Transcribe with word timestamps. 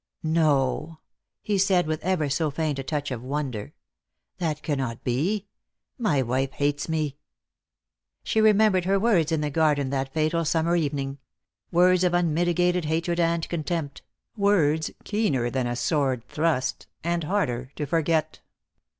"No," 0.23 0.97
he 1.43 1.59
said, 1.59 1.85
with 1.85 2.03
ever 2.03 2.27
so 2.27 2.49
faint 2.49 2.79
a 2.79 2.83
touch 2.83 3.11
of 3.11 3.23
wonder;" 3.23 3.73
that 4.39 4.63
cannot 4.63 5.03
be; 5.03 5.45
my 5.99 6.23
wife 6.23 6.53
hates 6.53 6.89
me." 6.89 7.17
She 8.23 8.41
remembered 8.41 8.85
her 8.85 8.99
words 8.99 9.31
in 9.31 9.41
the 9.41 9.51
garden 9.51 9.91
that 9.91 10.11
fatal 10.11 10.43
summer 10.43 10.75
evening— 10.75 11.19
words 11.71 12.03
of 12.03 12.15
unmitigated 12.15 12.85
hatred 12.85 13.19
and 13.19 13.47
contempt; 13.47 14.01
worda 14.35 14.91
keener 15.03 15.51
than 15.51 15.67
a 15.67 15.75
sword 15.75 16.27
thrust, 16.27 16.87
and 17.03 17.23
harder 17.25 17.71
to 17.75 17.85
forget. 17.85 18.39